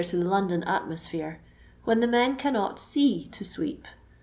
[0.01, 1.39] 223 to the London atmosphere,
[1.83, 3.87] when the men cannot t«e to sweep.